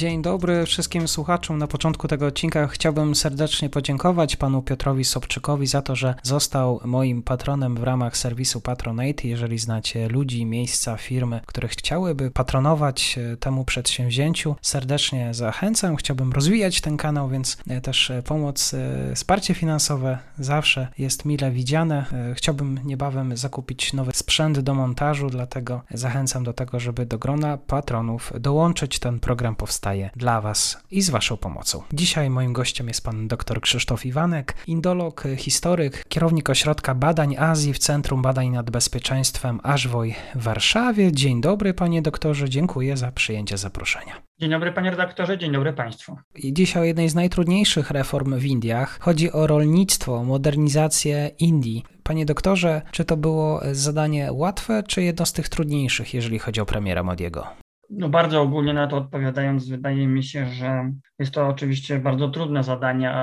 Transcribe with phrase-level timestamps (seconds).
[0.00, 1.58] Dzień dobry wszystkim słuchaczom.
[1.58, 7.22] Na początku tego odcinka chciałbym serdecznie podziękować panu Piotrowi Sobczykowi za to, że został moim
[7.22, 9.28] patronem w ramach serwisu Patronate.
[9.28, 15.96] Jeżeli znacie ludzi, miejsca, firmy, które chciałyby patronować e, temu przedsięwzięciu, serdecznie zachęcam.
[15.96, 18.74] Chciałbym rozwijać ten kanał, więc e, też e, pomoc,
[19.14, 22.04] wsparcie finansowe zawsze jest mile widziane.
[22.34, 28.32] Chciałbym niebawem zakupić nowy sprzęt do montażu, dlatego zachęcam do tego, żeby do grona patronów
[28.40, 28.98] dołączyć.
[28.98, 31.82] Ten program powstaje powstaje dla Was i z Waszą pomocą.
[31.92, 37.78] Dzisiaj moim gościem jest pan dr Krzysztof Iwanek, indolog, historyk, kierownik Ośrodka Badań Azji w
[37.78, 41.12] Centrum Badań nad Bezpieczeństwem Ażwoj w Warszawie.
[41.12, 44.14] Dzień dobry panie doktorze, dziękuję za przyjęcie zaproszenia.
[44.40, 46.16] Dzień dobry panie redaktorze, dzień dobry państwu.
[46.34, 48.98] I dzisiaj o jednej z najtrudniejszych reform w Indiach.
[49.00, 51.84] Chodzi o rolnictwo, modernizację Indii.
[52.02, 56.66] Panie doktorze, czy to było zadanie łatwe, czy jedno z tych trudniejszych, jeżeli chodzi o
[56.66, 57.46] premiera Modiego?
[57.90, 62.64] No bardzo ogólnie na to odpowiadając, wydaje mi się, że jest to oczywiście bardzo trudne
[62.64, 63.14] zadanie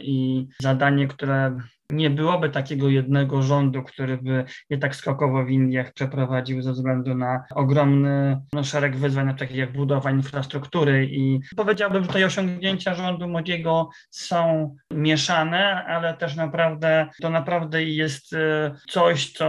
[0.00, 1.58] i zadanie, które
[1.92, 7.14] nie byłoby takiego jednego rządu, który by je tak skokowo w Indiach przeprowadził ze względu
[7.14, 13.28] na ogromny no, szereg wyzwań, takich jak budowa infrastruktury i powiedziałbym, że tutaj osiągnięcia rządu
[13.28, 19.48] Modiego są mieszane, ale też naprawdę to naprawdę jest e, coś, co,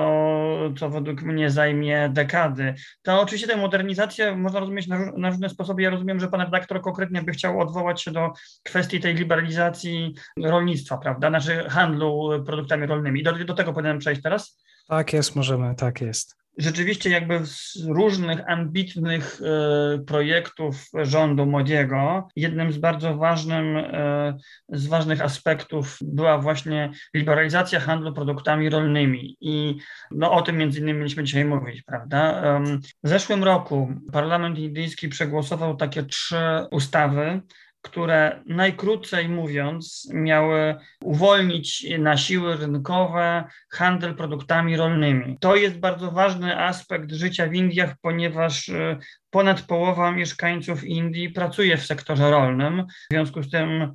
[0.79, 2.73] co według mnie zajmie dekady.
[3.01, 5.81] To oczywiście tę modernizację można rozumieć na, na różne sposoby.
[5.81, 8.31] Ja rozumiem, że pan redaktor konkretnie by chciał odwołać się do
[8.63, 10.13] kwestii tej liberalizacji
[10.43, 13.23] rolnictwa, prawda, znaczy handlu produktami rolnymi.
[13.23, 14.63] Do, do tego powinienem przejść teraz?
[14.87, 22.71] Tak jest, możemy, tak jest rzeczywiście jakby z różnych ambitnych e, projektów rządu Modiego, jednym
[22.71, 24.37] z bardzo ważnym, e,
[24.69, 29.77] z ważnych aspektów była właśnie liberalizacja handlu produktami rolnymi i
[30.11, 32.43] no, o tym między innymi mieliśmy dzisiaj mówić, prawda?
[33.03, 36.37] W zeszłym roku Parlament Indyjski przegłosował takie trzy
[36.71, 37.41] ustawy,
[37.83, 45.37] które najkrócej mówiąc miały uwolnić na siły rynkowe handel produktami rolnymi.
[45.39, 48.97] To jest bardzo ważny aspekt życia w Indiach, ponieważ y,
[49.29, 52.83] ponad połowa mieszkańców Indii pracuje w sektorze rolnym.
[52.87, 53.89] W związku z tym y,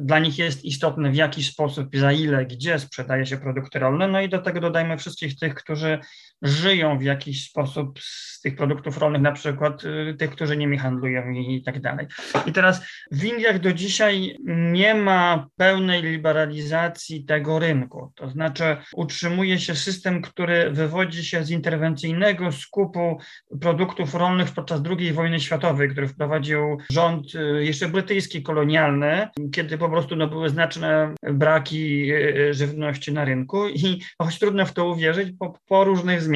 [0.00, 4.08] dla nich jest istotne, w jaki sposób, za ile, gdzie sprzedaje się produkty rolne.
[4.08, 5.98] No i do tego dodajmy wszystkich tych, którzy
[6.42, 11.30] żyją w jakiś sposób z tych produktów rolnych, na przykład y, tych, którzy nimi handlują
[11.30, 12.06] i tak dalej.
[12.46, 18.12] I teraz w Indiach do dzisiaj nie ma pełnej liberalizacji tego rynku.
[18.14, 23.18] To znaczy utrzymuje się system, który wywodzi się z interwencyjnego skupu
[23.60, 29.88] produktów rolnych podczas II wojny światowej, który wprowadził rząd y, jeszcze brytyjski, kolonialny, kiedy po
[29.88, 35.28] prostu no, były znaczne braki y, żywności na rynku i choć trudno w to uwierzyć,
[35.38, 36.31] po, po różnych zmianach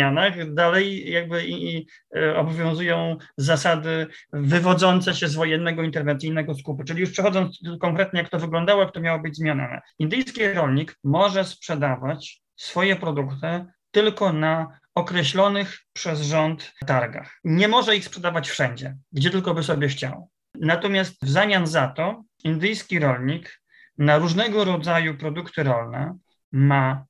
[0.47, 1.87] dalej jakby i, i
[2.17, 6.85] e, obowiązują zasady wywodzące się z wojennego interwencyjnego skupu.
[6.85, 9.81] Czyli już przechodząc konkretnie, jak to wyglądało, jak to miało być zmienione.
[9.99, 17.39] Indyjski rolnik może sprzedawać swoje produkty tylko na określonych przez rząd targach.
[17.45, 20.29] Nie może ich sprzedawać wszędzie, gdzie tylko by sobie chciał.
[20.55, 23.61] Natomiast w zamian za to indyjski rolnik
[23.99, 26.19] na różnego rodzaju produkty rolne
[26.53, 27.05] ma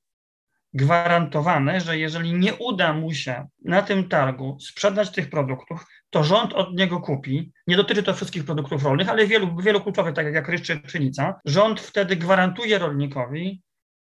[0.74, 6.52] gwarantowane, że jeżeli nie uda mu się na tym targu sprzedać tych produktów, to rząd
[6.52, 7.52] od niego kupi.
[7.66, 11.40] Nie dotyczy to wszystkich produktów rolnych, ale wielu, wielu kluczowych, tak jak ryż czy pszenica.
[11.44, 13.62] Rząd wtedy gwarantuje rolnikowi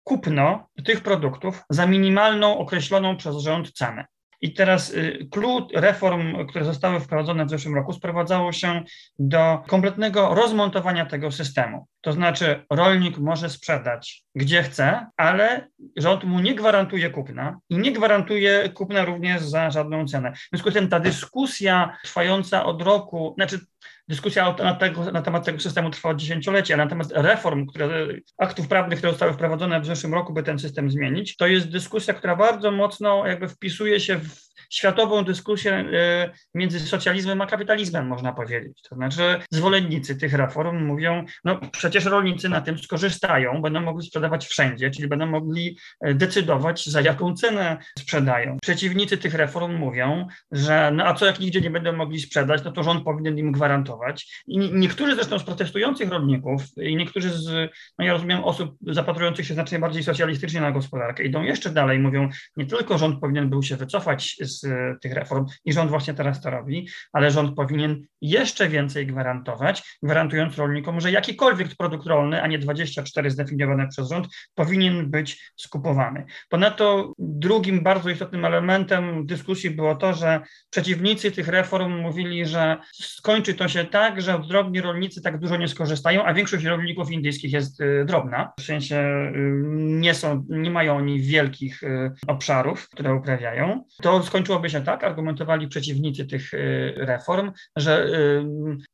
[0.03, 4.05] kupno tych produktów za minimalną określoną przez rząd cenę.
[4.41, 4.93] I teraz
[5.31, 8.83] klucz y, reform, które zostały wprowadzone w zeszłym roku, sprowadzało się
[9.19, 11.87] do kompletnego rozmontowania tego systemu.
[12.03, 15.67] To znaczy, rolnik może sprzedać gdzie chce, ale
[15.97, 20.31] rząd mu nie gwarantuje kupna i nie gwarantuje kupna również za żadną cenę.
[20.31, 23.59] W związku z tym ta dyskusja trwająca od roku, znaczy
[24.07, 28.07] dyskusja na, tego, na, temat tego systemu trwa od dziesięcioleci, ale natomiast reform, które,
[28.37, 32.13] aktów prawnych, które zostały wprowadzone w zeszłym roku, by ten system zmienić, to jest dyskusja,
[32.13, 35.85] która bardzo mocno jakby wpisuje się w światową dyskusję
[36.53, 38.81] między socjalizmem a kapitalizmem, można powiedzieć.
[38.89, 44.47] To znaczy zwolennicy tych reform mówią, no przecież rolnicy na tym skorzystają, będą mogli sprzedawać
[44.47, 48.57] wszędzie, czyli będą mogli decydować, za jaką cenę sprzedają.
[48.61, 52.71] Przeciwnicy tych reform mówią, że no a co jak nigdzie nie będą mogli sprzedać, no
[52.71, 54.43] to rząd powinien im gwarantować.
[54.47, 59.53] I niektórzy zresztą z protestujących rolników i niektórzy z, no ja rozumiem, osób zapatrujących się
[59.53, 63.75] znacznie bardziej socjalistycznie na gospodarkę idą jeszcze dalej, mówią, nie tylko rząd powinien był się
[63.75, 64.52] wycofać z
[65.01, 70.57] tych reform i rząd właśnie teraz to robi, ale rząd powinien jeszcze więcej gwarantować, gwarantując
[70.57, 76.25] rolnikom, że jakikolwiek produkt rolny, a nie 24 zdefiniowane przez rząd, powinien być skupowany.
[76.49, 83.53] Ponadto drugim bardzo istotnym elementem dyskusji było to, że przeciwnicy tych reform mówili, że skończy
[83.53, 87.81] to się tak, że drobni rolnicy tak dużo nie skorzystają, a większość rolników indyjskich jest
[87.81, 88.95] y, drobna, w sensie
[89.35, 91.81] y, nie są, nie mają oni wielkich
[92.27, 93.83] obszarów, które uprawiają.
[94.01, 96.51] To skończyłoby się tak, argumentowali przeciwnicy tych
[96.95, 98.07] reform, że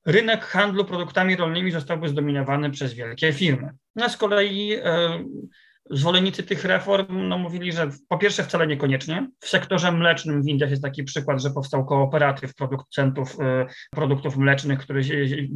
[0.06, 3.69] rynek handlu produktami rolnymi zostałby zdominowany przez wielkie firmy.
[3.95, 4.74] No z kolei
[5.89, 9.30] Zwolennicy tych reform no, mówili, że po pierwsze wcale niekoniecznie.
[9.39, 14.80] W sektorze mlecznym w Indiach jest taki przykład, że powstał kooperatyw producentów y, produktów mlecznych,
[14.80, 15.03] który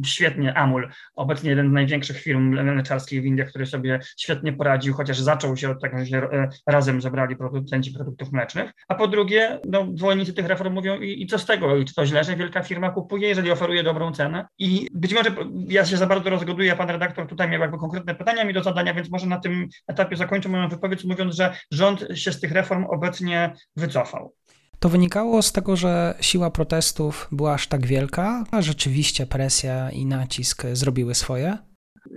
[0.06, 5.20] świetnie, Amul, obecnie jeden z największych firm mleczarskich w Indiach, który sobie świetnie poradził, chociaż
[5.20, 8.70] zaczął się od tego, że y, razem zebrali producenci produktów mlecznych.
[8.88, 11.94] A po drugie, no, zwolennicy tych reform mówią i, i co z tego, i czy
[11.94, 14.46] to źle, że wielka firma kupuje, jeżeli oferuje dobrą cenę.
[14.58, 15.30] I być może
[15.68, 18.94] ja się za bardzo rozgoduję, pan redaktor tutaj miał jakby konkretne pytania mi do zadania,
[18.94, 22.84] więc może na tym etapie zakończę moją wypowiedź mówiąc, że rząd się z tych reform
[22.84, 24.34] obecnie wycofał.
[24.78, 30.06] To wynikało z tego, że siła protestów była aż tak wielka, a rzeczywiście presja i
[30.06, 31.58] nacisk zrobiły swoje?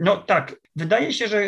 [0.02, 1.42] No tak, Wydaje się, że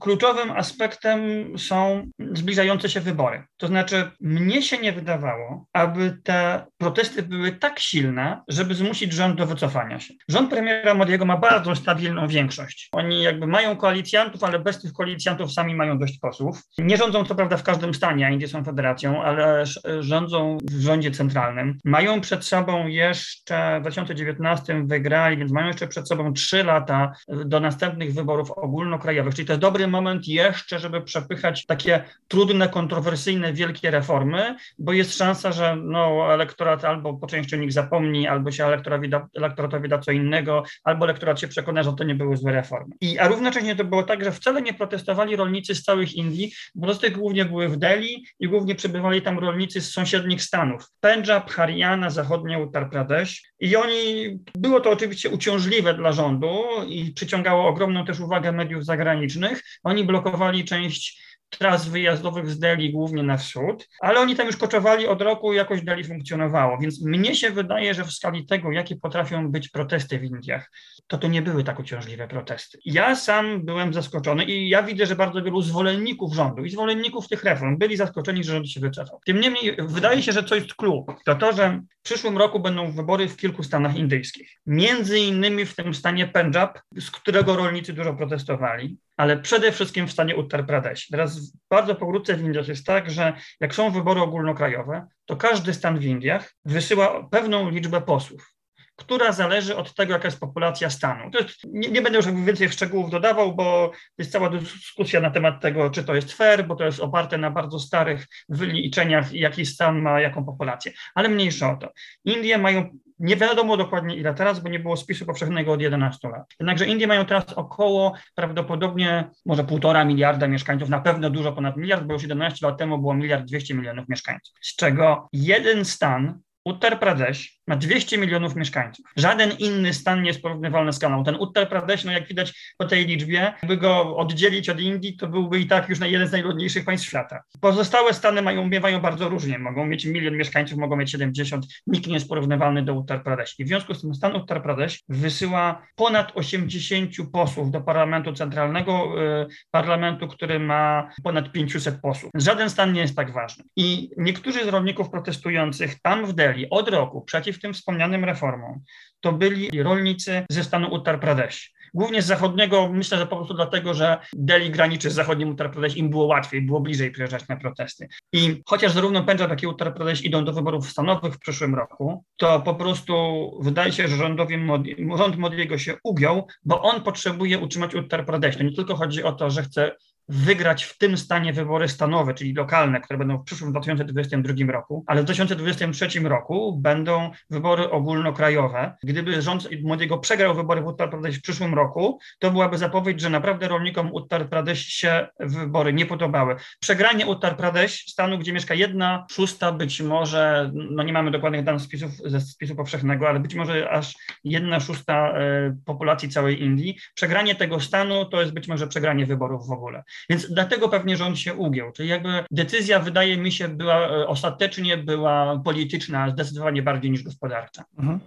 [0.00, 1.20] kluczowym aspektem
[1.58, 3.44] są zbliżające się wybory.
[3.56, 9.36] To znaczy, mnie się nie wydawało, aby te protesty były tak silne, żeby zmusić rząd
[9.36, 10.14] do wycofania się.
[10.28, 12.88] Rząd premiera Modiego ma bardzo stabilną większość.
[12.92, 16.62] Oni jakby mają koalicjantów, ale bez tych koalicjantów sami mają dość posłów.
[16.78, 19.64] Nie rządzą co prawda w każdym stanie, a Indie są federacją, ale
[20.00, 21.78] rządzą w rządzie centralnym.
[21.84, 27.60] Mają przed sobą jeszcze w 2019 wygrali, więc mają jeszcze przed sobą trzy lata do
[27.60, 33.90] następnych wyborów ogólnokrajowych, czyli to jest dobry moment jeszcze, żeby przepychać takie trudne, kontrowersyjne, wielkie
[33.90, 38.66] reformy, bo jest szansa, że no, elektorat albo po części o nich zapomni, albo się
[38.66, 42.52] elektoratowi da, elektoratowi da co innego, albo elektorat się przekona, że to nie były złe
[42.52, 42.94] reformy.
[43.00, 46.92] I, a równocześnie to było tak, że wcale nie protestowali rolnicy z całych Indii, bo
[46.92, 50.88] protesty głównie były w Delhi i głównie przybywali tam rolnicy z sąsiednich stanów.
[51.00, 57.68] Punjab, Haryana, zachodnie Uttar Pradesh i oni, było to oczywiście uciążliwe dla rządu i przyciągało
[57.68, 59.62] ogromną też uwagę mediów zagranicznych.
[59.82, 61.22] Oni blokowali część
[61.58, 65.56] tras wyjazdowych z Delhi głównie na wschód, ale oni tam już koczowali od roku i
[65.56, 66.78] jakoś Delhi funkcjonowało.
[66.78, 70.70] Więc mnie się wydaje, że w skali tego, jakie potrafią być protesty w Indiach,
[71.06, 72.78] to to nie były tak uciążliwe protesty.
[72.84, 77.44] Ja sam byłem zaskoczony i ja widzę, że bardzo wielu zwolenników rządu i zwolenników tych
[77.44, 79.20] reform byli zaskoczeni, że rząd się wycofał.
[79.24, 82.92] Tym niemniej wydaje się, że co jest clue, to to, że w przyszłym roku będą
[82.92, 84.50] wybory w kilku stanach indyjskich.
[84.66, 90.12] Między innymi w tym stanie Punjab, z którego rolnicy dużo protestowali, ale przede wszystkim w
[90.12, 91.08] stanie Uttar Pradesh.
[91.10, 95.98] Teraz bardzo pokrótce w Indiach jest tak, że jak są wybory ogólnokrajowe, to każdy stan
[95.98, 98.52] w Indiach wysyła pewną liczbę posłów
[98.96, 101.30] która zależy od tego, jaka jest populacja stanu.
[101.40, 105.90] Jest, nie, nie, będę już więcej szczegółów dodawał, bo jest cała dyskusja na temat tego,
[105.90, 110.20] czy to jest fair, bo to jest oparte na bardzo starych wyliczeniach, jaki stan ma
[110.20, 110.92] jaką populację.
[111.14, 111.92] Ale mniejsza o to.
[112.24, 116.54] Indie mają nie wiadomo dokładnie ile teraz, bo nie było spisu powszechnego od 11 lat.
[116.60, 122.04] Jednakże Indie mają teraz około prawdopodobnie może półtora miliarda mieszkańców, na pewno dużo ponad miliard,
[122.04, 126.98] bo już 11 lat temu było miliard 200 milionów mieszkańców, z czego jeden stan Uttar
[126.98, 129.06] Pradesh ma 200 milionów mieszkańców.
[129.16, 131.24] Żaden inny stan nie jest porównywalny z Kanadą.
[131.24, 135.28] Ten Uttar Pradesh, no jak widać po tej liczbie, by go oddzielić od Indii, to
[135.28, 137.42] byłby i tak już jeden z najludniejszych państw świata.
[137.60, 139.58] Pozostałe stany mają, miewają bardzo różnie.
[139.58, 141.66] Mogą mieć milion mieszkańców, mogą mieć 70.
[141.86, 143.54] Nikt nie jest porównywalny do Uttar Pradesh.
[143.58, 149.22] I w związku z tym stan Uttar Pradesh wysyła ponad 80 posłów do parlamentu centralnego,
[149.42, 152.30] y, parlamentu, który ma ponad 500 posłów.
[152.34, 153.64] Żaden stan nie jest tak ważny.
[153.76, 158.80] I niektórzy z rolników protestujących tam w Delhi od roku przeciw tym wspomnianym reformom,
[159.20, 161.72] to byli rolnicy ze stanu Uttar Pradesh.
[161.94, 165.96] Głównie z zachodniego, myślę, że po prostu dlatego, że Delhi graniczy z zachodnim Uttar Pradesh,
[165.96, 168.08] im było łatwiej, było bliżej przyjeżdżać na protesty.
[168.32, 172.24] I chociaż zarówno Punjab, jak i Uttar Pradesh idą do wyborów stanowych w przyszłym roku,
[172.36, 173.14] to po prostu
[173.62, 178.56] wydaje się, że rządowi Modi, rząd Modiego się ugiął, bo on potrzebuje utrzymać Uttar Pradesh.
[178.56, 179.96] To nie tylko chodzi o to, że chce
[180.32, 185.20] wygrać w tym stanie wybory stanowe, czyli lokalne, które będą w przyszłym 2022 roku, ale
[185.20, 188.96] w 2023 roku będą wybory ogólnokrajowe.
[189.02, 193.30] Gdyby rząd Modiego przegrał wybory w Uttar Pradesh w przyszłym roku, to byłaby zapowiedź, że
[193.30, 196.56] naprawdę rolnikom Uttar Pradesh się wybory nie podobały.
[196.80, 201.82] Przegranie Uttar Pradesh, stanu, gdzie mieszka jedna szósta, być może, no nie mamy dokładnych danych
[201.82, 206.98] spisów, ze spisu powszechnego, ale być może aż jedna szósta e, populacji całej Indii.
[207.14, 210.02] Przegranie tego stanu to jest być może przegranie wyborów w ogóle.
[210.30, 211.92] Więc dlatego pewnie rząd się ugiął.
[211.92, 217.84] Czyli jakby decyzja, wydaje mi się, była e, ostatecznie była polityczna, zdecydowanie bardziej niż gospodarcza.
[217.98, 218.20] Mhm.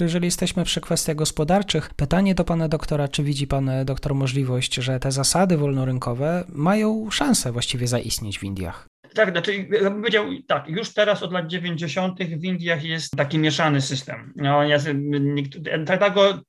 [0.00, 4.74] Jeżeli jesteśmy przy kwestiach gospodarczych, pytanie do pana doktora, czy widzi pan e, doktor możliwość,
[4.74, 8.88] że te zasady wolnorynkowe mają szansę właściwie zaistnieć w Indiach?
[9.16, 12.18] Tak, znaczy, ja bym powiedział tak, już teraz od lat 90.
[12.22, 14.32] w Indiach jest taki mieszany system.
[14.36, 14.78] No, ja,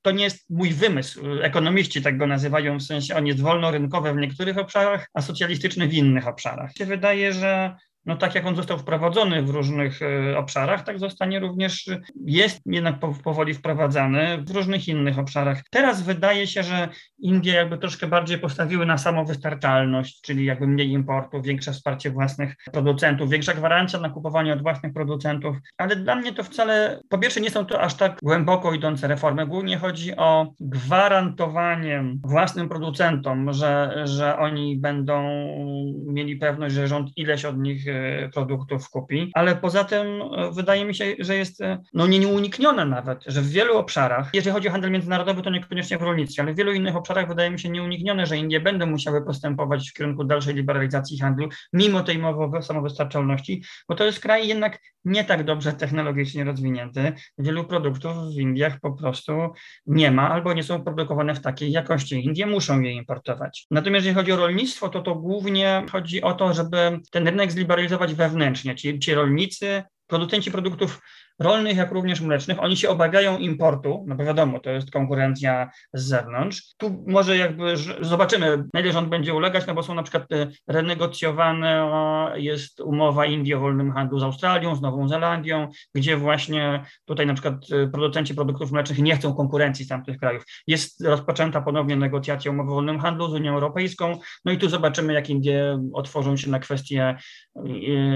[0.02, 1.22] to nie jest mój wymysł.
[1.42, 5.94] Ekonomiści tak go nazywają, w sensie on jest wolnorynkowy w niektórych obszarach, a socjalistyczny w
[5.94, 6.72] innych obszarach.
[6.78, 7.76] Się wydaje, że
[8.08, 11.90] no tak jak on został wprowadzony w różnych e, obszarach, tak zostanie również,
[12.26, 15.62] jest jednak powoli wprowadzany w różnych innych obszarach.
[15.72, 21.42] Teraz wydaje się, że Indie jakby troszkę bardziej postawiły na samowystarczalność, czyli jakby mniej importu,
[21.42, 26.44] większe wsparcie własnych producentów, większa gwarancja na kupowanie od własnych producentów, ale dla mnie to
[26.44, 32.04] wcale, po pierwsze nie są to aż tak głęboko idące reformy, głównie chodzi o gwarantowanie
[32.24, 35.24] własnym producentom, że, że oni będą
[36.06, 37.97] mieli pewność, że rząd ileś od nich e,
[38.34, 43.24] produktów kupi, ale poza tym e, wydaje mi się, że jest e, no nieuniknione nawet,
[43.28, 46.56] że w wielu obszarach, jeżeli chodzi o handel międzynarodowy, to niekoniecznie w rolnictwie, ale w
[46.56, 50.56] wielu innych obszarach wydaje mi się nieuniknione, że Indie będą musiały postępować w kierunku dalszej
[50.56, 55.74] liberalizacji handlu, mimo tej mowy o samowystarczalności, bo to jest kraj jednak nie tak dobrze
[55.74, 57.14] technologicznie rozwinięty.
[57.38, 59.32] Wielu produktów w Indiach po prostu
[59.86, 62.26] nie ma albo nie są produkowane w takiej jakości.
[62.26, 63.68] Indie muszą je importować.
[63.72, 67.77] Natomiast jeżeli chodzi o rolnictwo, to to głównie chodzi o to, żeby ten rynek zliberalizować
[68.16, 71.02] wewnętrznie, czyli ci rolnicy, producenci produktów
[71.40, 76.04] rolnych, jak również mlecznych, oni się obawiają importu, no bo wiadomo, to jest konkurencja z
[76.04, 76.76] zewnątrz.
[76.78, 80.48] Tu może jakby zobaczymy, na ile rząd będzie ulegać, no bo są na przykład e,
[80.68, 81.88] renegocjowane,
[82.36, 87.34] jest umowa Indii o wolnym handlu z Australią, z Nową Zelandią, gdzie właśnie tutaj na
[87.34, 90.44] przykład e, producenci produktów mlecznych nie chcą konkurencji z tamtych krajów.
[90.68, 95.14] Jest rozpoczęta ponownie negocjacja umowy o wolnym handlu z Unią Europejską, no i tu zobaczymy,
[95.14, 97.16] jak Indie otworzą się na kwestię
[97.56, 97.62] e,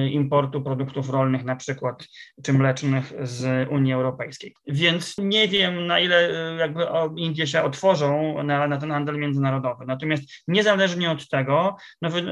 [0.09, 2.07] importu produktów rolnych na przykład,
[2.43, 4.53] czy mlecznych z Unii Europejskiej.
[4.67, 6.87] Więc nie wiem, na ile e, jakby
[7.17, 9.85] Indie się otworzą na, na ten handel międzynarodowy.
[9.85, 12.23] Natomiast niezależnie od tego, no, e,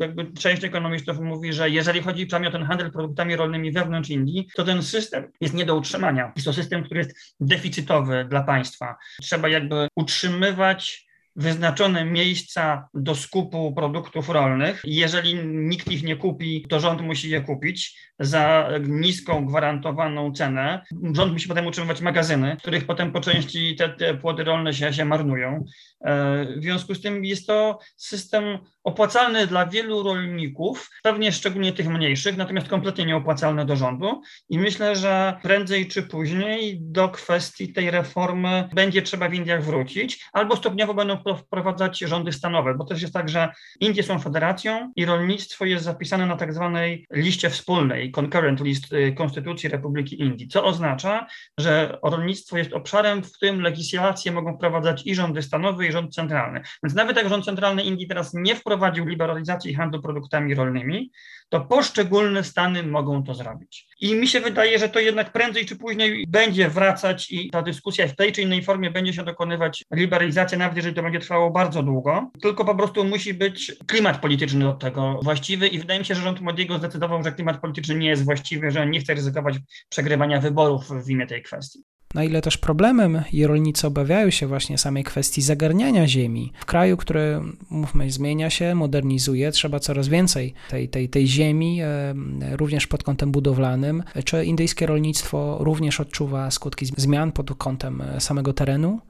[0.00, 4.48] jakby część ekonomistów mówi, że jeżeli chodzi przynajmniej o ten handel produktami rolnymi wewnątrz Indii,
[4.54, 6.32] to ten system jest nie do utrzymania.
[6.36, 8.96] Jest to system, który jest deficytowy dla państwa.
[9.22, 14.82] Trzeba jakby utrzymywać wyznaczone miejsca do skupu produktów rolnych.
[14.84, 20.82] Jeżeli nikt ich nie kupi, to rząd musi je kupić za niską, gwarantowaną cenę.
[21.12, 24.92] Rząd musi potem utrzymywać magazyny, w których potem po części te, te płody rolne się,
[24.92, 25.64] się marnują.
[26.04, 31.88] E, w związku z tym jest to system opłacalny dla wielu rolników, pewnie szczególnie tych
[31.88, 34.22] mniejszych, natomiast kompletnie nieopłacalny do rządu.
[34.48, 40.24] I myślę, że prędzej czy później do kwestii tej reformy będzie trzeba w Indiach wrócić,
[40.32, 43.48] albo stopniowo będą wprowadzać rządy stanowe, bo też jest tak, że
[43.80, 49.12] Indie są federacją i rolnictwo jest zapisane na tak zwanej liście wspólnej, concurrent list y,
[49.12, 51.26] Konstytucji Republiki Indii, co oznacza,
[51.58, 56.60] że rolnictwo jest obszarem, w którym legislacje mogą wprowadzać i rządy stanowe, i rząd centralny.
[56.82, 61.10] Więc nawet jak rząd centralny Indii teraz nie wprowadził liberalizacji handlu produktami rolnymi,
[61.48, 63.86] to poszczególne stany mogą to zrobić.
[64.00, 68.08] I mi się wydaje, że to jednak prędzej czy później będzie wracać i ta dyskusja
[68.08, 71.82] w tej czy innej formie będzie się dokonywać liberalizacja, nawet jeżeli to będzie trwało bardzo
[71.82, 76.14] długo, tylko po prostu musi być klimat polityczny do tego właściwy i wydaje mi się,
[76.14, 79.56] że rząd Modiego zdecydował, że klimat polityczny nie jest właściwy, że nie chce ryzykować
[79.88, 85.04] przegrywania wyborów w imię tej kwestii na ile też problemem rolnicy obawiają się właśnie samej
[85.04, 86.52] kwestii zagarniania ziemi.
[86.60, 87.40] W kraju, który,
[87.70, 92.14] mówmy, zmienia się, modernizuje, trzeba coraz więcej tej, tej, tej ziemi, e,
[92.56, 94.02] również pod kątem budowlanym.
[94.24, 99.00] Czy indyjskie rolnictwo również odczuwa skutki zmian pod kątem e, samego terenu?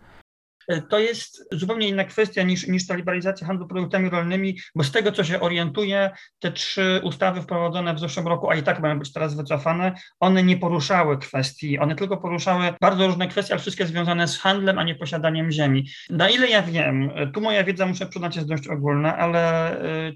[0.69, 4.93] E, to jest zupełnie inna kwestia niż, niż ta liberalizacja handlu produktami rolnymi, bo z
[4.93, 8.99] tego, co się orientuje, te trzy ustawy wprowadzone w zeszłym roku, a i tak mają
[8.99, 13.87] być teraz wycofane, one nie poruszały kwestii, one tylko poruszały bardzo różne kwestie, ale wszystkie
[13.87, 15.89] związane z handlem, a nie posiadaniem ziemi.
[16.11, 19.71] Na ile ja wiem, tu moja wiedza, muszę przyznać, jest dość ogólna, ale
[20.09, 20.13] e,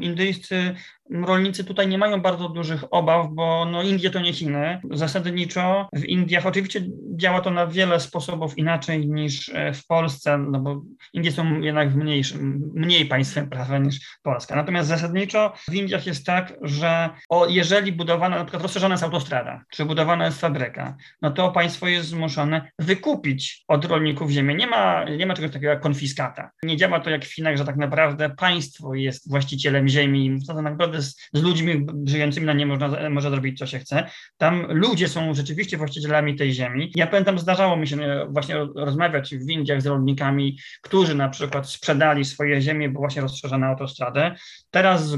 [0.00, 0.74] indyjscy
[1.10, 4.80] rolnicy tutaj nie mają bardzo dużych obaw, bo no Indie to nie Chiny.
[4.90, 6.80] Zasadniczo w Indiach oczywiście
[7.16, 10.82] działa to na wiele sposobów inaczej niż e, w Polsce, no bo
[11.12, 14.56] Indie są jednak mniejszym, mniej państwem prawa niż Polska.
[14.56, 19.64] Natomiast zasadniczo w Indiach jest tak, że o, jeżeli budowana, na przykład rozszerzona jest autostrada,
[19.70, 24.54] czy budowana jest fabryka, no to państwo jest zmuszone wykupić od rolników ziemię.
[24.54, 26.50] Nie ma, nie ma czegoś takiego jak konfiskata.
[26.62, 30.38] Nie działa to jak w Chinach, że tak naprawdę państwo jest właścicielem ziemi.
[30.46, 34.10] To naprawdę z, z ludźmi żyjącymi na nie można, może zrobić co się chce.
[34.36, 36.92] Tam ludzie są rzeczywiście właścicielami tej ziemi.
[36.94, 41.70] Ja pamiętam, zdarzało mi się e, właśnie rozmawiać w Indiach z rolnikami, którzy na przykład
[41.70, 44.34] sprzedali swoje ziemie, bo właśnie rozszerzono autostradę.
[44.70, 45.16] Teraz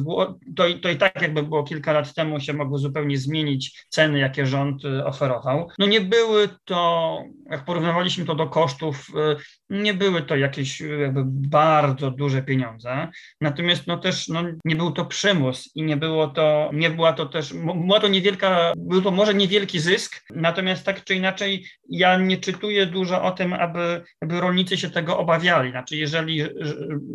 [0.56, 4.46] to, to i tak jakby było kilka lat temu się mogły zupełnie zmienić ceny, jakie
[4.46, 5.68] rząd e, oferował.
[5.78, 9.36] No nie były to, jak porównywaliśmy to do kosztów, e,
[9.70, 13.08] nie były to jakieś jakby bardzo duże pieniądze.
[13.40, 17.26] Natomiast no też no, nie był to przymus i nie było to, nie była to
[17.26, 22.36] też, była to niewielka, był to może niewielki zysk, natomiast tak czy inaczej ja nie
[22.36, 25.70] czytuję dużo o tym, aby, aby rolnicy się tego obawiali.
[25.70, 26.42] Znaczy, jeżeli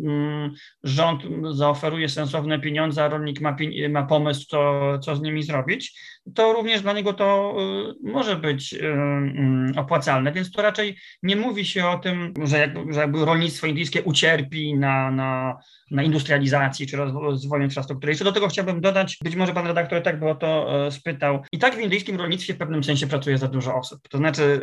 [0.04, 0.54] mm,
[0.84, 3.56] rząd zaoferuje sensowne pieniądze, a rolnik ma,
[3.90, 6.00] ma pomysł, co, co z nimi zrobić,
[6.34, 7.56] to również dla niego to
[8.04, 12.58] y, może być y, mm, opłacalne, więc to raczej nie mówi się o tym, że
[12.58, 15.56] jakby, że jakby rolnictwo indyjskie ucierpi na, na,
[15.90, 18.10] na industrializacji czy rozwoju infrastruktury.
[18.10, 21.44] Jeszcze do tego chciałbym dodać, być może pan redaktor tak by o to y, spytał,
[21.52, 24.08] i tak w indyjskim rolnictwie w pewnym sensie pracuje za dużo osób.
[24.08, 24.60] To znaczy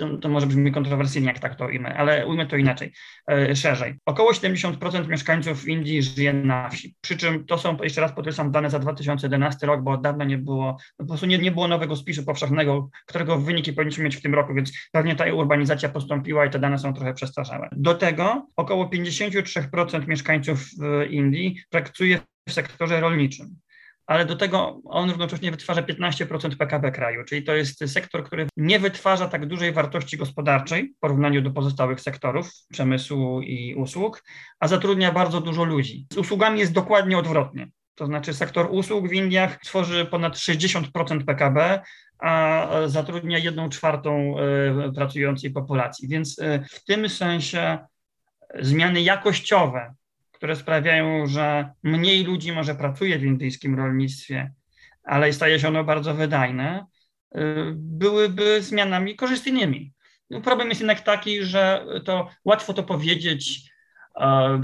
[0.00, 2.92] to, to, może brzmi kontrowersyjnie, jak tak to ujmę, ale ujmę to inaczej,
[3.30, 3.94] e, szerzej.
[4.06, 8.70] Około 70% mieszkańców Indii żyje na wsi, przy czym to są, jeszcze raz podkreślam, dane
[8.70, 12.24] za 2011 rok, bo od dawna nie było, po prostu nie, nie było nowego spisu
[12.24, 16.58] powszechnego, którego wyniki powinniśmy mieć w tym roku, więc pewnie ta urbanizacja postąpiła i te
[16.58, 17.68] dane są trochę przestarzałe.
[17.72, 20.68] Do tego około 53% mieszkańców
[21.10, 23.56] Indii pracuje w sektorze rolniczym
[24.10, 28.78] ale do tego on równocześnie wytwarza 15% PKB kraju, czyli to jest sektor, który nie
[28.78, 34.24] wytwarza tak dużej wartości gospodarczej w porównaniu do pozostałych sektorów przemysłu i usług,
[34.60, 36.06] a zatrudnia bardzo dużo ludzi.
[36.12, 37.68] Z usługami jest dokładnie odwrotnie.
[37.94, 41.80] To znaczy sektor usług w Indiach tworzy ponad 60% PKB,
[42.18, 46.08] a zatrudnia jedną czwartą e, pracującej populacji.
[46.08, 47.78] Więc e, w tym sensie
[48.60, 49.94] zmiany jakościowe
[50.40, 54.52] które sprawiają, że mniej ludzi może pracuje w indyjskim rolnictwie,
[55.04, 56.86] ale staje się ono bardzo wydajne,
[57.36, 57.40] y,
[57.74, 59.92] byłyby zmianami korzystnymi.
[60.44, 63.69] Problem jest jednak taki, że to łatwo to powiedzieć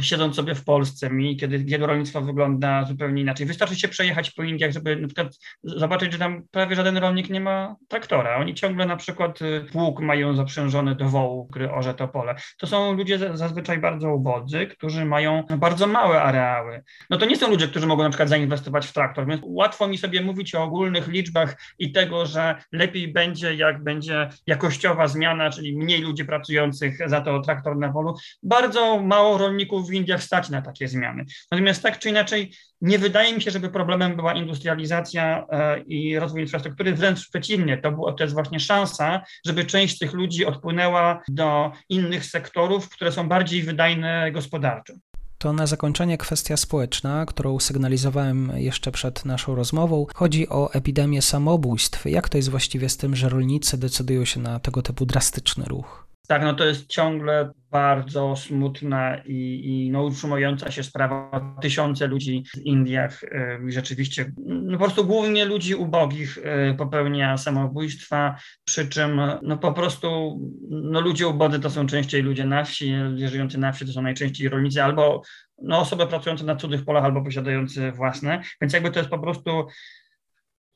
[0.01, 3.47] siedząc sobie w Polsce, mi, kiedy, kiedy rolnictwo wygląda zupełnie inaczej.
[3.47, 7.40] Wystarczy się przejechać po Indiach, żeby na przykład zobaczyć, że tam prawie żaden rolnik nie
[7.40, 8.37] ma traktora.
[8.37, 12.35] Oni ciągle na przykład y, pług mają zaprzężony do wołu, który orze to pole.
[12.59, 16.83] To są ludzie zazwyczaj bardzo ubodzy, którzy mają bardzo małe areały.
[17.11, 19.99] No to nie są ludzie, którzy mogą na przykład zainwestować w traktor, więc łatwo mi
[19.99, 25.79] sobie mówić o ogólnych liczbach i tego, że lepiej będzie, jak będzie jakościowa zmiana, czyli
[25.79, 28.14] mniej ludzi pracujących za to traktor na polu.
[28.42, 31.24] Bardzo mało rolników w Indiach stać na takie zmiany.
[31.50, 36.42] Natomiast tak czy inaczej, nie wydaje mi się, żeby problemem była industrializacja e, i rozwój
[36.42, 41.72] infrastruktury, wręcz przeciwnie, to, było, to jest właśnie szansa, żeby część tych ludzi odpłynęła do
[41.88, 44.94] innych sektorów, które są bardziej wydajne gospodarczo.
[45.38, 50.06] To na zakończenie kwestia społeczna, którą sygnalizowałem jeszcze przed naszą rozmową.
[50.14, 52.06] Chodzi o epidemię samobójstw.
[52.06, 56.06] Jak to jest właściwie z tym, że rolnicy decydują się na tego typu drastyczny ruch?
[56.29, 61.57] Tak, no to jest ciągle bardzo smutna i, i no, utrzymująca się sprawa.
[61.62, 68.37] Tysiące ludzi w Indiach y, rzeczywiście, no po prostu głównie ludzi ubogich y, popełnia samobójstwa,
[68.65, 73.29] przy czym no po prostu no, ludzie ubodzy to są częściej ludzie na wsi, ludzie
[73.29, 75.23] żyjący na wsi to są najczęściej rolnicy albo
[75.62, 79.67] no, osoby pracujące na cudzych polach albo posiadające własne, więc jakby to jest po prostu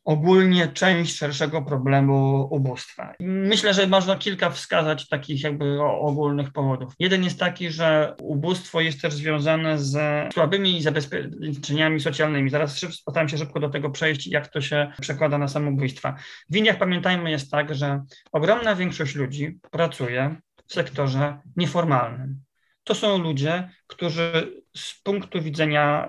[0.04, 3.14] ogólnie część szerszego problemu ubóstwa.
[3.20, 6.92] Myślę, że można kilka wskazać takich jakby ogólnych powodów.
[6.98, 9.98] Jeden jest taki, że ubóstwo jest też związane z
[10.34, 12.50] słabymi zabezpieczeniami socjalnymi.
[12.50, 16.16] Zaraz postaram się szybko do tego przejść, jak to się przekłada na samobójstwa.
[16.50, 20.36] W Indiach pamiętajmy jest tak, że ogromna większość ludzi pracuje
[20.66, 22.40] w sektorze nieformalnym.
[22.84, 26.08] To są ludzie, którzy z punktu widzenia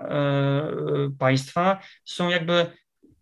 [1.07, 2.71] y, państwa są jakby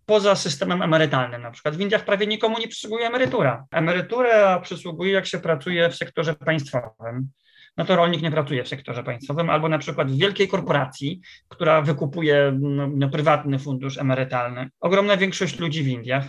[0.10, 1.42] poza systemem emerytalnym.
[1.42, 3.66] Na przykład w Indiach prawie nikomu nie przysługuje emerytura.
[3.72, 7.30] Emerytura przysługuje, jak się pracuje w sektorze państwowym.
[7.78, 11.82] No to rolnik nie pracuje w sektorze państwowym, albo na przykład w wielkiej korporacji, która
[11.82, 14.70] wykupuje no, no, prywatny fundusz emerytalny.
[14.80, 16.26] Ogromna większość ludzi w Indiach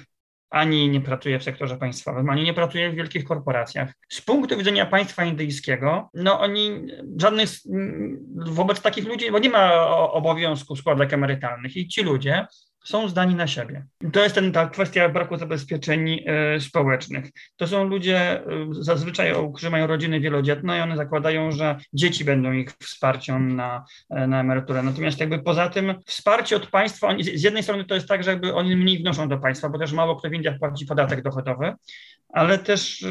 [0.50, 3.92] ani nie pracuje w sektorze państwowym, ani nie pracuje w wielkich korporacjach.
[4.08, 7.50] Z punktu widzenia państwa indyjskiego, no oni żadnych,
[8.46, 12.46] wobec takich ludzi, bo nie ma obowiązku składek emerytalnych i ci ludzie
[12.84, 13.84] są zdani na siebie.
[14.12, 16.10] To jest ten, ta kwestia braku zabezpieczeń
[16.56, 17.30] y, społecznych.
[17.56, 22.52] To są ludzie y, zazwyczaj, którzy mają rodziny wielodzietne i one zakładają, że dzieci będą
[22.52, 23.84] ich wsparciem na,
[24.24, 24.82] y, na emeryturę.
[24.82, 28.30] Natomiast jakby poza tym wsparcie od państwa, oni, z jednej strony to jest tak, że
[28.30, 31.74] jakby oni mniej wnoszą do państwa, bo też mało kto w Indiach płaci podatek dochodowy,
[32.32, 33.04] ale też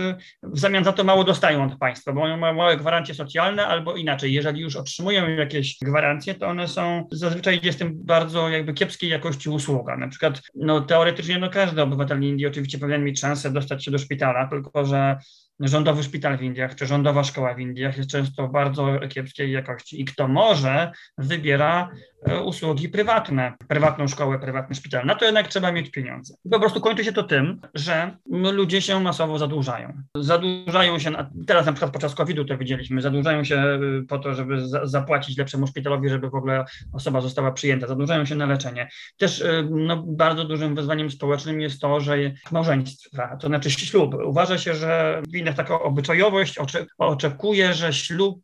[0.43, 4.33] w zamian za to mało dostają od państwa, bo mają małe gwarancje socjalne, albo inaczej,
[4.33, 9.49] jeżeli już otrzymują jakieś gwarancje, to one są zazwyczaj jest tym bardzo jakby kiepskiej jakości
[9.59, 9.97] usługa.
[9.97, 13.97] Na przykład, no teoretycznie no każdy obywatel Indii oczywiście powinien mieć szansę dostać się do
[13.97, 15.17] szpitala, tylko że
[15.59, 20.05] rządowy szpital w Indiach czy rządowa szkoła w Indiach jest często bardzo kiepskiej jakości i
[20.05, 21.89] kto może, wybiera
[22.25, 25.05] e, usługi prywatne, prywatną szkołę, prywatny szpital.
[25.05, 26.33] Na to jednak trzeba mieć pieniądze.
[26.51, 29.93] Po prostu kończy się to tym, że ludzie się masowo zadłużają.
[30.15, 31.11] Zadłużają się,
[31.47, 35.37] teraz na przykład podczas COVID-u to widzieliśmy, zadłużają się e, po to, żeby za, zapłacić
[35.37, 38.89] lepszemu szpitalowi, żeby w ogóle osoba została przyjęta, zadłużają się na leczenie.
[39.17, 42.17] Też e, no, bardzo dużym wyzwaniem społecznym jest to, że
[42.51, 44.13] małżeństwa, to znaczy ślub.
[44.25, 46.55] Uważa się, że w Taka obyczajowość
[46.97, 48.41] oczekuje, że ślub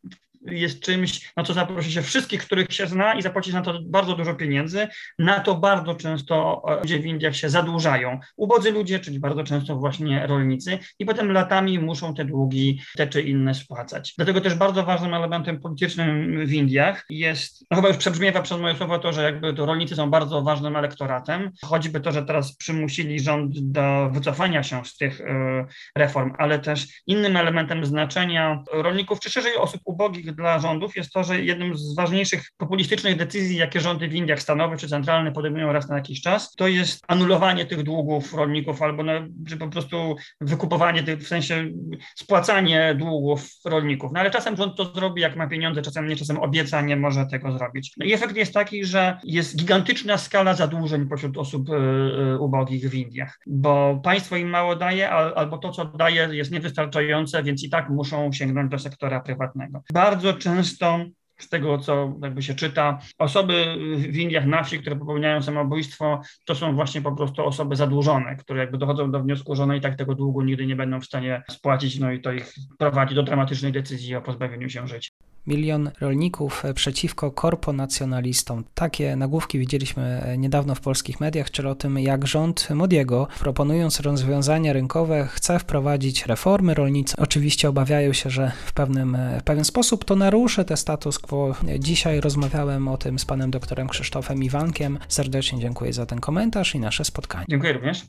[0.50, 4.16] jest czymś, na co zaprosi się wszystkich, których się zna i zapłacić na to bardzo
[4.16, 4.88] dużo pieniędzy.
[5.18, 8.20] Na to bardzo często e, ludzie w Indiach się zadłużają.
[8.36, 13.22] Ubodzy ludzie, czyli bardzo często właśnie rolnicy i potem latami muszą te długi, te czy
[13.22, 14.14] inne spłacać.
[14.16, 18.76] Dlatego też bardzo ważnym elementem politycznym w Indiach jest, no chyba już przebrzmiewa przez moje
[18.76, 23.20] słowa to, że jakby to rolnicy są bardzo ważnym elektoratem, choćby to, że teraz przymusili
[23.20, 29.30] rząd do wycofania się z tych e, reform, ale też innym elementem znaczenia rolników, czy
[29.30, 34.08] szerzej osób ubogich dla rządów jest to, że jednym z ważniejszych populistycznych decyzji, jakie rządy
[34.08, 38.34] w Indiach stanowe czy centralne podejmują raz na jakiś czas, to jest anulowanie tych długów
[38.34, 39.02] rolników albo
[39.48, 41.68] czy po prostu wykupowanie tych, w sensie
[42.16, 44.12] spłacanie długów rolników.
[44.12, 47.26] No ale czasem rząd to zrobi, jak ma pieniądze, czasem nie, czasem obieca, nie może
[47.26, 47.92] tego zrobić.
[47.96, 52.90] No i efekt jest taki, że jest gigantyczna skala zadłużeń pośród osób y, y, ubogich
[52.90, 57.70] w Indiach, bo państwo im mało daje, albo to, co daje, jest niewystarczające, więc i
[57.70, 59.82] tak muszą sięgnąć do sektora prywatnego.
[59.92, 60.98] Bardzo bardzo często
[61.38, 66.54] z tego, co jakby się czyta, osoby w Indiach na wsi, które popełniają samobójstwo, to
[66.54, 69.96] są właśnie po prostu osoby zadłużone, które jakby dochodzą do wniosku, że one i tak
[69.96, 73.72] tego długu nigdy nie będą w stanie spłacić, no i to ich prowadzi do dramatycznej
[73.72, 75.10] decyzji o pozbawieniu się życia.
[75.46, 78.64] Milion rolników przeciwko korponacjonalistom.
[78.74, 84.72] Takie nagłówki widzieliśmy niedawno w polskich mediach, czyli o tym, jak rząd Modiego, proponując rozwiązania
[84.72, 86.74] rynkowe, chce wprowadzić reformy.
[86.74, 91.54] Rolnicy oczywiście obawiają się, że w, pewnym, w pewien sposób to naruszy ten status quo.
[91.78, 94.98] Dzisiaj rozmawiałem o tym z panem doktorem Krzysztofem Iwankiem.
[95.08, 97.46] Serdecznie dziękuję za ten komentarz i nasze spotkanie.
[97.48, 98.06] Dziękuję również.